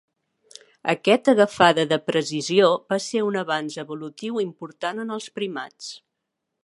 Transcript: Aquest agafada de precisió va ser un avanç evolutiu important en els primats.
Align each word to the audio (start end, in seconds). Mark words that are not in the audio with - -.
Aquest 0.93 1.27
agafada 1.33 1.83
de 1.91 1.99
precisió 2.07 2.71
va 2.93 2.99
ser 3.09 3.21
un 3.29 3.37
avanç 3.43 3.77
evolutiu 3.85 4.41
important 4.47 5.05
en 5.05 5.17
els 5.19 5.29
primats. 5.41 5.93